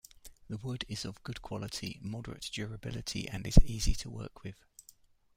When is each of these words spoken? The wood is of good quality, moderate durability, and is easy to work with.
The 0.49 0.57
wood 0.57 0.83
is 0.87 1.05
of 1.05 1.21
good 1.21 1.43
quality, 1.43 1.99
moderate 2.01 2.49
durability, 2.51 3.29
and 3.29 3.45
is 3.45 3.59
easy 3.63 3.93
to 3.97 4.09
work 4.09 4.41
with. 4.43 4.55